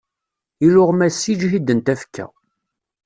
Iluɣma 0.65 1.07
ssiǧhiden 1.11 1.79
tafekka. 1.85 2.25